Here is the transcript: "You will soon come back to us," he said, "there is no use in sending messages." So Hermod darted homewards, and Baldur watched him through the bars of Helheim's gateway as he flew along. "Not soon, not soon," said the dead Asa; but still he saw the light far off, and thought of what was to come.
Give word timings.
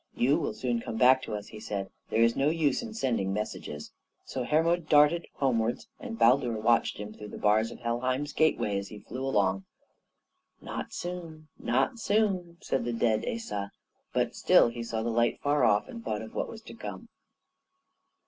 "You 0.15 0.39
will 0.39 0.55
soon 0.55 0.79
come 0.79 0.97
back 0.97 1.21
to 1.21 1.35
us," 1.35 1.49
he 1.49 1.59
said, 1.59 1.91
"there 2.09 2.23
is 2.23 2.35
no 2.35 2.49
use 2.49 2.81
in 2.81 2.95
sending 2.95 3.31
messages." 3.31 3.91
So 4.25 4.43
Hermod 4.43 4.89
darted 4.89 5.27
homewards, 5.35 5.89
and 5.99 6.17
Baldur 6.17 6.57
watched 6.59 6.97
him 6.97 7.13
through 7.13 7.27
the 7.27 7.37
bars 7.37 7.69
of 7.69 7.81
Helheim's 7.81 8.33
gateway 8.33 8.79
as 8.79 8.87
he 8.87 8.97
flew 8.97 9.23
along. 9.23 9.65
"Not 10.59 10.91
soon, 10.91 11.49
not 11.59 11.99
soon," 11.99 12.57
said 12.61 12.83
the 12.83 12.93
dead 12.93 13.25
Asa; 13.27 13.71
but 14.11 14.33
still 14.33 14.69
he 14.69 14.81
saw 14.81 15.03
the 15.03 15.09
light 15.11 15.39
far 15.39 15.63
off, 15.63 15.87
and 15.87 16.03
thought 16.03 16.23
of 16.23 16.33
what 16.33 16.49
was 16.49 16.63
to 16.63 16.73
come. 16.73 17.07